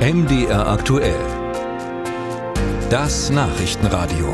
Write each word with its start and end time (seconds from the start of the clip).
MDR 0.00 0.66
aktuell. 0.66 1.14
Das 2.88 3.28
Nachrichtenradio. 3.28 4.32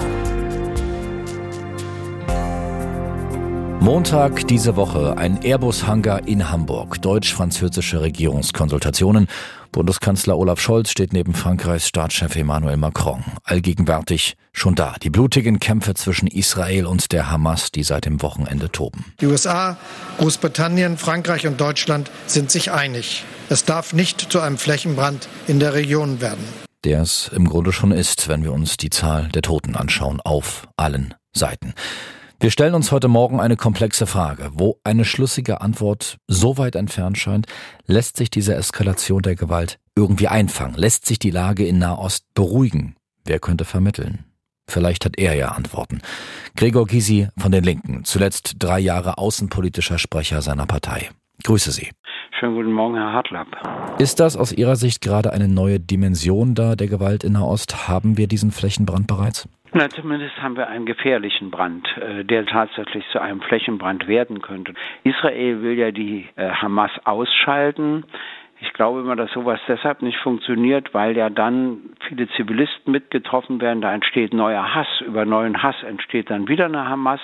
Montag 3.80 4.46
diese 4.46 4.76
Woche 4.76 5.18
ein 5.18 5.42
Airbus-Hangar 5.42 6.28
in 6.28 6.52
Hamburg. 6.52 7.02
Deutsch-französische 7.02 8.00
Regierungskonsultationen. 8.00 9.26
Bundeskanzler 9.72 10.38
Olaf 10.38 10.60
Scholz 10.60 10.92
steht 10.92 11.12
neben 11.12 11.34
Frankreichs 11.34 11.88
Staatschef 11.88 12.36
Emmanuel 12.36 12.76
Macron. 12.76 13.24
Allgegenwärtig 13.42 14.36
schon 14.52 14.76
da. 14.76 14.94
Die 15.02 15.10
blutigen 15.10 15.58
Kämpfe 15.58 15.94
zwischen 15.94 16.28
Israel 16.28 16.86
und 16.86 17.10
der 17.10 17.28
Hamas, 17.28 17.72
die 17.72 17.82
seit 17.82 18.04
dem 18.04 18.22
Wochenende 18.22 18.70
toben. 18.70 19.04
Die 19.20 19.26
USA, 19.26 19.76
Großbritannien, 20.18 20.96
Frankreich 20.96 21.44
und 21.44 21.60
Deutschland 21.60 22.08
sind 22.28 22.52
sich 22.52 22.70
einig. 22.70 23.24
Es 23.48 23.64
darf 23.64 23.92
nicht 23.92 24.32
zu 24.32 24.40
einem 24.40 24.58
Flächenbrand 24.58 25.28
in 25.46 25.60
der 25.60 25.74
Region 25.74 26.20
werden. 26.20 26.44
Der 26.82 27.00
es 27.00 27.30
im 27.34 27.48
Grunde 27.48 27.72
schon 27.72 27.92
ist, 27.92 28.28
wenn 28.28 28.42
wir 28.42 28.52
uns 28.52 28.76
die 28.76 28.90
Zahl 28.90 29.28
der 29.28 29.42
Toten 29.42 29.76
anschauen, 29.76 30.20
auf 30.20 30.66
allen 30.76 31.14
Seiten. 31.32 31.72
Wir 32.40 32.50
stellen 32.50 32.74
uns 32.74 32.90
heute 32.90 33.08
Morgen 33.08 33.40
eine 33.40 33.56
komplexe 33.56 34.06
Frage. 34.06 34.50
Wo 34.52 34.80
eine 34.82 35.04
schlüssige 35.04 35.60
Antwort 35.60 36.18
so 36.26 36.58
weit 36.58 36.74
entfernt 36.74 37.18
scheint, 37.18 37.46
lässt 37.86 38.16
sich 38.16 38.30
diese 38.30 38.54
Eskalation 38.54 39.22
der 39.22 39.36
Gewalt 39.36 39.78
irgendwie 39.94 40.28
einfangen? 40.28 40.74
Lässt 40.74 41.06
sich 41.06 41.18
die 41.18 41.30
Lage 41.30 41.64
in 41.66 41.78
Nahost 41.78 42.24
beruhigen? 42.34 42.96
Wer 43.24 43.38
könnte 43.38 43.64
vermitteln? 43.64 44.24
Vielleicht 44.68 45.04
hat 45.04 45.18
er 45.18 45.34
ja 45.34 45.48
Antworten. 45.48 46.02
Gregor 46.56 46.86
Gysi 46.86 47.28
von 47.38 47.52
den 47.52 47.62
Linken, 47.62 48.04
zuletzt 48.04 48.56
drei 48.58 48.80
Jahre 48.80 49.18
außenpolitischer 49.18 49.98
Sprecher 49.98 50.42
seiner 50.42 50.66
Partei. 50.66 51.10
Grüße 51.44 51.70
Sie. 51.70 51.90
Schönen 52.38 52.54
guten 52.54 52.72
Morgen, 52.72 52.96
Herr 52.96 53.12
Hartlapp. 53.12 53.46
Ist 53.98 54.20
das 54.20 54.36
aus 54.36 54.52
Ihrer 54.52 54.76
Sicht 54.76 55.00
gerade 55.00 55.32
eine 55.32 55.48
neue 55.48 55.80
Dimension 55.80 56.54
da 56.54 56.76
der 56.76 56.86
Gewalt 56.86 57.24
in 57.24 57.32
Nahost? 57.32 57.88
Haben 57.88 58.18
wir 58.18 58.26
diesen 58.26 58.50
Flächenbrand 58.50 59.06
bereits? 59.06 59.48
Na, 59.72 59.88
zumindest 59.88 60.36
haben 60.40 60.56
wir 60.56 60.68
einen 60.68 60.86
gefährlichen 60.86 61.50
Brand, 61.50 61.86
äh, 61.98 62.24
der 62.24 62.46
tatsächlich 62.46 63.04
zu 63.12 63.20
einem 63.20 63.40
Flächenbrand 63.40 64.06
werden 64.06 64.40
könnte. 64.40 64.74
Israel 65.04 65.62
will 65.62 65.78
ja 65.78 65.90
die 65.90 66.26
äh, 66.36 66.50
Hamas 66.50 66.90
ausschalten. 67.04 68.04
Ich 68.60 68.72
glaube 68.72 69.00
immer, 69.00 69.16
dass 69.16 69.30
sowas 69.32 69.60
deshalb 69.68 70.02
nicht 70.02 70.18
funktioniert, 70.18 70.94
weil 70.94 71.16
ja 71.16 71.28
dann 71.28 71.95
viele 72.08 72.28
Zivilisten 72.36 72.92
mitgetroffen 72.92 73.60
werden. 73.60 73.80
Da 73.80 73.92
entsteht 73.92 74.32
neuer 74.32 74.74
Hass. 74.74 74.86
Über 75.06 75.24
neuen 75.24 75.62
Hass 75.62 75.76
entsteht 75.86 76.30
dann 76.30 76.48
wieder 76.48 76.66
eine 76.66 76.88
Hamas. 76.88 77.20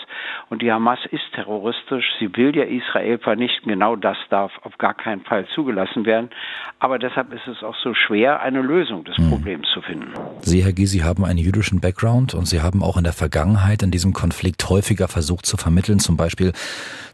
Und 0.51 0.63
die 0.63 0.73
Hamas 0.73 0.99
ist 1.11 1.23
terroristisch. 1.35 2.05
Sie 2.19 2.35
will 2.37 2.55
ja 2.57 2.65
Israel 2.65 3.19
vernichten. 3.19 3.69
Genau 3.69 3.97
das 3.97 4.17
darf 4.31 4.53
auf 4.63 4.79
gar 4.79 4.95
keinen 4.95 5.23
Fall 5.23 5.47
zugelassen 5.55 6.05
werden. 6.05 6.31
Aber 6.79 6.99
deshalb 6.99 7.33
ist 7.33 7.47
es 7.47 7.63
auch 7.63 7.77
so 7.77 7.95
schwer, 7.95 8.41
eine 8.41 8.61
Lösung 8.61 9.05
des 9.05 9.17
hm. 9.17 9.31
Problems 9.31 9.69
zu 9.73 9.83
finden. 9.83 10.13
Sie, 10.41 10.65
Herr 10.65 10.73
Gysi, 10.73 10.99
haben 10.99 11.25
einen 11.25 11.39
jüdischen 11.39 11.81
Background 11.81 12.35
und 12.35 12.47
Sie 12.47 12.61
haben 12.61 12.83
auch 12.83 12.97
in 12.97 13.05
der 13.05 13.13
Vergangenheit 13.13 13.83
in 13.83 13.91
diesem 13.91 14.13
Konflikt 14.13 14.69
häufiger 14.69 15.09
versucht 15.09 15.47
zu 15.47 15.57
vermitteln. 15.57 16.01
Zum 16.01 16.17
Beispiel 16.17 16.53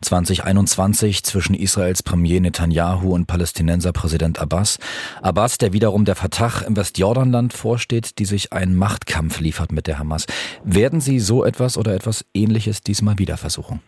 2021 0.01 1.25
zwischen 1.25 1.55
Israels 1.55 2.03
Premier 2.03 2.41
Netanyahu 2.41 3.15
und 3.15 3.27
Palästinenser 3.27 3.93
Präsident 3.93 4.41
Abbas. 4.41 4.79
Abbas, 5.23 5.59
der 5.59 5.73
wiederum 5.73 6.05
der 6.05 6.15
Fatah 6.15 6.67
im 6.67 6.77
Westjordanland 6.77 7.53
vorsteht, 7.59 8.19
die 8.19 8.25
sich 8.25 8.53
einen 8.53 8.77
Machtkampf 8.77 9.41
liefert 9.41 9.73
mit 9.73 9.87
der 9.87 9.99
Hamas. 9.99 10.27
Werden 10.65 11.01
Sie 11.01 11.19
so 11.19 11.45
etwas 11.45 11.77
oder 11.77 11.95
etwas 11.95 12.25
Ähnliches 12.35 12.83
diesmal 12.83 13.19
wieder 13.19 13.37
versuchen? 13.37 13.81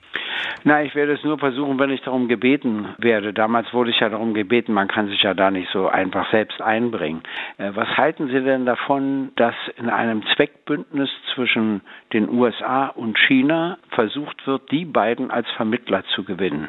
Na, 0.64 0.82
ich 0.82 0.94
werde 0.94 1.12
es 1.12 1.24
nur 1.24 1.38
versuchen, 1.38 1.78
wenn 1.78 1.90
ich 1.90 2.02
darum 2.02 2.28
gebeten 2.28 2.94
werde. 2.98 3.32
Damals 3.32 3.72
wurde 3.72 3.90
ich 3.90 4.00
ja 4.00 4.10
darum 4.10 4.34
gebeten, 4.34 4.74
man 4.74 4.88
kann 4.88 5.08
sich 5.08 5.22
ja 5.22 5.32
da 5.32 5.50
nicht 5.50 5.70
so 5.72 5.88
einfach 5.88 6.30
selbst 6.30 6.60
einbringen. 6.60 7.22
Äh, 7.56 7.70
was 7.74 7.88
halten 7.96 8.28
Sie 8.28 8.42
denn 8.42 8.66
davon, 8.66 9.32
dass 9.36 9.54
in 9.76 9.88
einem 9.88 10.22
Zweckbündnis 10.34 11.08
zwischen 11.34 11.80
den 12.12 12.28
USA 12.28 12.88
und 12.88 13.18
China 13.18 13.78
versucht 13.90 14.46
wird, 14.46 14.70
die 14.70 14.84
beiden 14.84 15.30
als 15.30 15.48
Vermittler 15.56 16.04
zu 16.14 16.24
gewinnen? 16.24 16.68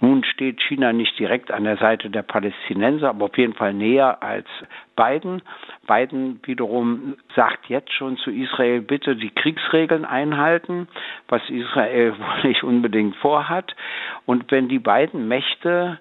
Nun 0.00 0.24
steht 0.24 0.62
China 0.62 0.92
nicht 0.92 1.18
direkt 1.18 1.50
an 1.50 1.64
der 1.64 1.76
Seite 1.76 2.08
der 2.08 2.22
Palästinenser, 2.22 3.10
aber 3.10 3.26
auf 3.26 3.36
jeden 3.36 3.52
Fall 3.52 3.74
näher 3.74 4.22
als 4.22 4.46
Biden. 4.96 5.42
Biden 5.86 6.40
wiederum 6.44 7.16
sagt 7.36 7.68
jetzt 7.68 7.92
schon 7.92 8.16
zu 8.16 8.30
Israel, 8.30 8.80
bitte 8.80 9.14
die 9.14 9.30
Kriegsregeln 9.30 10.06
einhalten, 10.06 10.88
was 11.28 11.42
Israel 11.50 12.14
wohl 12.18 12.48
nicht 12.48 12.64
unbedingt 12.64 13.16
vorhat. 13.16 13.76
Und 14.24 14.50
wenn 14.50 14.68
die 14.68 14.78
beiden 14.78 15.28
Mächte 15.28 15.98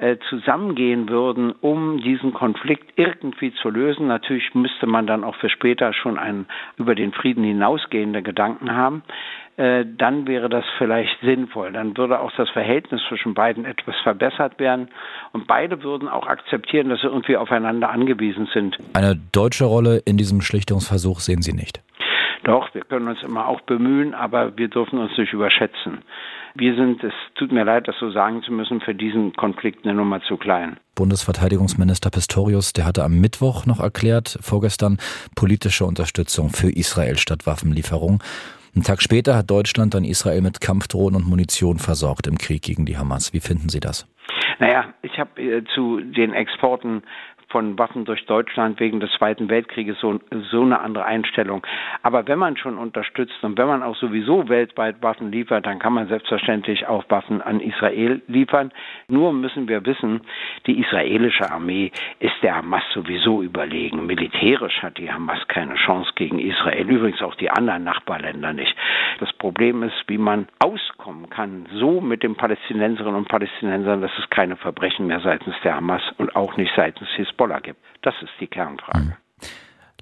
äh, 0.00 0.16
zusammengehen 0.30 1.08
würden, 1.08 1.52
um 1.60 2.00
diesen 2.00 2.32
Konflikt 2.32 2.92
irgendwie 2.96 3.52
zu 3.52 3.68
lösen. 3.68 4.06
Natürlich 4.06 4.54
müsste 4.54 4.86
man 4.86 5.06
dann 5.06 5.24
auch 5.24 5.36
für 5.36 5.50
später 5.50 5.92
schon 5.92 6.18
einen 6.18 6.46
über 6.78 6.94
den 6.94 7.12
Frieden 7.12 7.44
hinausgehende 7.44 8.22
Gedanken 8.22 8.74
haben. 8.74 9.02
Äh, 9.58 9.84
dann 9.98 10.26
wäre 10.26 10.48
das 10.48 10.64
vielleicht 10.78 11.20
sinnvoll. 11.20 11.72
Dann 11.72 11.96
würde 11.98 12.20
auch 12.20 12.32
das 12.36 12.48
Verhältnis 12.48 13.02
zwischen 13.08 13.34
beiden 13.34 13.66
etwas 13.66 13.94
verbessert 14.02 14.58
werden 14.58 14.88
und 15.32 15.46
beide 15.46 15.82
würden 15.82 16.08
auch 16.08 16.26
akzeptieren, 16.26 16.88
dass 16.88 17.02
sie 17.02 17.08
irgendwie 17.08 17.36
aufeinander 17.36 17.90
angewiesen 17.90 18.48
sind. 18.54 18.78
Eine 18.94 19.16
deutsche 19.32 19.66
Rolle 19.66 19.98
in 20.06 20.16
diesem 20.16 20.40
Schlichtungsversuch 20.40 21.20
sehen 21.20 21.42
Sie 21.42 21.52
nicht. 21.52 21.82
Doch, 22.44 22.72
wir 22.74 22.82
können 22.84 23.08
uns 23.08 23.22
immer 23.22 23.46
auch 23.46 23.60
bemühen, 23.60 24.14
aber 24.14 24.56
wir 24.56 24.68
dürfen 24.68 24.98
uns 24.98 25.16
nicht 25.18 25.34
überschätzen. 25.34 25.98
Wir 26.54 26.74
sind, 26.74 27.02
es 27.04 27.12
tut 27.34 27.52
mir 27.52 27.64
leid, 27.64 27.86
das 27.88 27.96
so 27.98 28.10
sagen 28.10 28.42
zu 28.42 28.52
müssen, 28.52 28.80
für 28.80 28.94
diesen 28.94 29.32
Konflikt 29.34 29.84
eine 29.84 29.94
Nummer 29.94 30.20
zu 30.22 30.36
klein. 30.36 30.78
Bundesverteidigungsminister 30.94 32.10
Pistorius, 32.10 32.72
der 32.72 32.86
hatte 32.86 33.04
am 33.04 33.20
Mittwoch 33.20 33.66
noch 33.66 33.80
erklärt, 33.80 34.38
vorgestern, 34.40 34.98
politische 35.36 35.84
Unterstützung 35.84 36.50
für 36.50 36.70
Israel 36.70 37.16
statt 37.16 37.46
Waffenlieferung. 37.46 38.22
Einen 38.74 38.84
Tag 38.84 39.02
später 39.02 39.36
hat 39.36 39.50
Deutschland 39.50 39.94
dann 39.94 40.04
Israel 40.04 40.42
mit 40.42 40.60
Kampfdrohnen 40.60 41.22
und 41.22 41.28
Munition 41.28 41.78
versorgt 41.78 42.26
im 42.26 42.38
Krieg 42.38 42.62
gegen 42.62 42.86
die 42.86 42.96
Hamas. 42.96 43.32
Wie 43.32 43.40
finden 43.40 43.68
Sie 43.68 43.80
das? 43.80 44.06
Naja, 44.60 44.92
ich 45.02 45.18
habe 45.18 45.40
äh, 45.40 45.64
zu 45.74 46.00
den 46.00 46.32
Exporten 46.32 47.02
von 47.50 47.78
Waffen 47.78 48.04
durch 48.04 48.24
Deutschland 48.26 48.80
wegen 48.80 49.00
des 49.00 49.10
Zweiten 49.12 49.48
Weltkrieges 49.48 49.98
so, 50.00 50.20
so 50.50 50.62
eine 50.62 50.80
andere 50.80 51.04
Einstellung. 51.04 51.66
Aber 52.02 52.26
wenn 52.26 52.38
man 52.38 52.56
schon 52.56 52.78
unterstützt 52.78 53.42
und 53.42 53.58
wenn 53.58 53.66
man 53.66 53.82
auch 53.82 53.96
sowieso 53.96 54.48
weltweit 54.48 55.02
Waffen 55.02 55.32
liefert, 55.32 55.66
dann 55.66 55.78
kann 55.78 55.92
man 55.92 56.08
selbstverständlich 56.08 56.86
auch 56.86 57.04
Waffen 57.08 57.42
an 57.42 57.60
Israel 57.60 58.22
liefern. 58.28 58.72
Nur 59.08 59.32
müssen 59.32 59.68
wir 59.68 59.84
wissen, 59.84 60.22
die 60.66 60.80
israelische 60.80 61.50
Armee 61.50 61.90
ist 62.20 62.34
der 62.42 62.56
Hamas 62.56 62.84
sowieso 62.94 63.42
überlegen. 63.42 64.06
Militärisch 64.06 64.82
hat 64.82 64.98
die 64.98 65.12
Hamas 65.12 65.46
keine 65.48 65.74
Chance 65.74 66.12
gegen 66.14 66.38
Israel, 66.38 66.88
übrigens 66.88 67.22
auch 67.22 67.34
die 67.34 67.50
anderen 67.50 67.84
Nachbarländer 67.84 68.52
nicht. 68.52 68.74
Das 69.18 69.32
Problem 69.34 69.82
ist, 69.82 70.04
wie 70.06 70.18
man 70.18 70.46
auskommen 71.10 71.30
kann, 71.30 71.66
so 71.78 72.00
mit 72.00 72.22
den 72.22 72.36
Palästinenserinnen 72.36 73.14
und 73.14 73.28
Palästinensern, 73.28 74.00
dass 74.00 74.10
es 74.18 74.28
keine 74.30 74.56
Verbrechen 74.56 75.06
mehr 75.06 75.20
seitens 75.20 75.54
der 75.64 75.76
Hamas 75.76 76.02
und 76.18 76.34
auch 76.36 76.56
nicht 76.56 76.70
seitens 76.76 77.08
Hisbollah 77.16 77.60
gibt. 77.60 77.80
Das 78.02 78.14
ist 78.22 78.32
die 78.40 78.46
Kernfrage. 78.46 78.98
Mhm. 78.98 79.14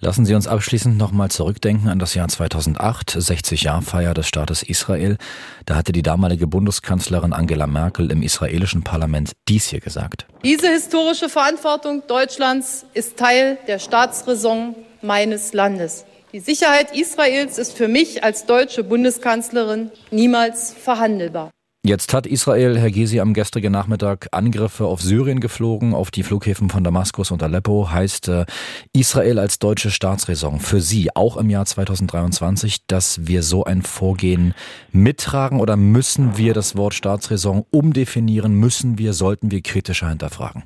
Lassen 0.01 0.25
Sie 0.25 0.35
uns 0.37 0.47
abschließend 0.47 0.97
nochmal 0.97 1.29
zurückdenken 1.29 1.89
an 1.89 1.99
das 1.99 2.15
Jahr 2.15 2.29
2008, 2.29 3.17
60-Jahr-Feier 3.17 4.15
des 4.15 4.29
Staates 4.29 4.63
Israel. 4.63 5.19
Da 5.67 5.75
hatte 5.75 5.91
die 5.91 6.03
damalige 6.03 6.47
Bundeskanzlerin 6.47 7.33
Angela 7.33 7.67
Merkel 7.67 8.13
im 8.13 8.23
israelischen 8.23 8.85
Parlament 8.85 9.33
dies 9.49 9.67
hier 9.67 9.81
gesagt. 9.81 10.27
Diese 10.45 10.69
historische 10.69 11.29
Verantwortung 11.29 12.05
Deutschlands 12.07 12.87
ist 12.95 13.19
Teil 13.19 13.59
der 13.67 13.81
Staatsräson 13.81 14.77
meines 15.03 15.53
Landes. 15.53 16.05
Die 16.35 16.41
Sicherheit 16.41 16.95
Israels 16.95 17.57
ist 17.57 17.75
für 17.75 17.89
mich 17.89 18.23
als 18.23 18.45
deutsche 18.45 18.85
Bundeskanzlerin 18.85 19.91
niemals 20.11 20.75
verhandelbar. 20.75 21.51
Jetzt 21.87 22.13
hat 22.13 22.27
Israel, 22.27 22.79
Herr 22.79 22.91
Gysi, 22.91 23.19
am 23.21 23.33
gestrigen 23.33 23.73
Nachmittag 23.73 24.29
Angriffe 24.33 24.85
auf 24.85 25.01
Syrien 25.01 25.41
geflogen, 25.41 25.95
auf 25.95 26.11
die 26.11 26.23
Flughäfen 26.23 26.69
von 26.69 26.85
Damaskus 26.85 27.31
und 27.31 27.43
Aleppo. 27.43 27.91
Heißt 27.91 28.29
äh, 28.29 28.45
Israel 28.93 29.39
als 29.39 29.59
deutsche 29.59 29.91
Staatsräson 29.91 30.61
für 30.61 30.83
Sie 30.83 31.09
auch 31.17 31.39
im 31.39 31.49
Jahr 31.49 31.65
2023, 31.65 32.87
dass 32.89 33.27
wir 33.27 33.43
so 33.43 33.65
ein 33.65 33.81
Vorgehen 33.81 34.53
mittragen 34.93 35.61
oder 35.61 35.79
müssen 35.79 36.37
wir 36.37 36.53
das 36.53 36.77
Wort 36.77 36.93
Staatsräson 36.93 37.65
umdefinieren? 37.71 38.53
Müssen 38.53 38.99
wir, 38.99 39.15
sollten 39.15 39.51
wir 39.51 39.63
kritischer 39.63 40.11
hinterfragen? 40.11 40.65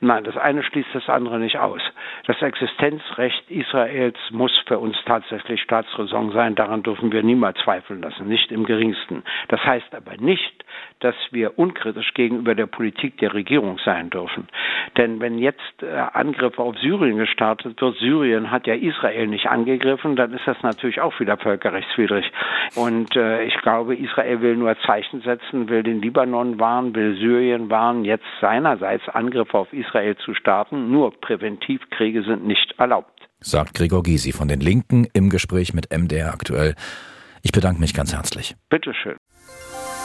Nein, 0.00 0.24
das 0.24 0.36
eine 0.36 0.62
schließt 0.62 0.88
das 0.92 1.08
andere 1.08 1.38
nicht 1.38 1.58
aus. 1.58 1.80
Das 2.26 2.40
Existenzrecht 2.42 3.50
Israels 3.50 4.18
muss 4.30 4.56
für 4.66 4.78
uns 4.78 4.96
tatsächlich 5.06 5.62
Staatsräson 5.62 6.32
sein. 6.32 6.54
Daran 6.54 6.82
dürfen 6.82 7.12
wir 7.12 7.22
niemals 7.22 7.58
zweifeln 7.62 8.02
lassen, 8.02 8.28
nicht 8.28 8.50
im 8.52 8.64
geringsten. 8.64 9.22
Das 9.48 9.64
heißt 9.64 9.94
aber 9.94 10.16
nicht, 10.16 10.63
dass 11.00 11.14
wir 11.30 11.58
unkritisch 11.58 12.14
gegenüber 12.14 12.54
der 12.54 12.66
Politik 12.66 13.18
der 13.18 13.34
Regierung 13.34 13.78
sein 13.84 14.10
dürfen. 14.10 14.48
Denn 14.96 15.20
wenn 15.20 15.38
jetzt 15.38 15.82
äh, 15.82 15.86
Angriffe 15.86 16.62
auf 16.62 16.76
Syrien 16.78 17.18
gestartet 17.18 17.80
wird, 17.80 17.96
Syrien 17.98 18.50
hat 18.50 18.66
ja 18.66 18.74
Israel 18.74 19.26
nicht 19.26 19.46
angegriffen, 19.46 20.16
dann 20.16 20.32
ist 20.32 20.46
das 20.46 20.56
natürlich 20.62 21.00
auch 21.00 21.18
wieder 21.20 21.36
völkerrechtswidrig. 21.36 22.30
Und 22.74 23.14
äh, 23.16 23.44
ich 23.44 23.56
glaube, 23.62 23.96
Israel 23.96 24.40
will 24.40 24.56
nur 24.56 24.76
Zeichen 24.86 25.20
setzen, 25.22 25.68
will 25.68 25.82
den 25.82 26.00
Libanon 26.00 26.58
warnen, 26.58 26.94
will 26.94 27.16
Syrien 27.16 27.70
warnen, 27.70 28.04
jetzt 28.04 28.24
seinerseits 28.40 29.08
Angriffe 29.08 29.58
auf 29.58 29.72
Israel 29.72 30.16
zu 30.16 30.34
starten, 30.34 30.90
nur 30.90 31.12
präventiv 31.20 31.80
Kriege 31.90 32.22
sind 32.22 32.46
nicht 32.46 32.74
erlaubt. 32.78 33.28
Sagt 33.40 33.74
Gregor 33.74 34.02
Gysi 34.02 34.32
von 34.32 34.48
den 34.48 34.60
Linken 34.60 35.06
im 35.12 35.28
Gespräch 35.28 35.74
mit 35.74 35.92
MDR 35.92 36.32
aktuell. 36.32 36.74
Ich 37.42 37.52
bedanke 37.52 37.80
mich 37.80 37.92
ganz 37.92 38.14
herzlich. 38.14 38.56
Bitteschön. 38.70 39.16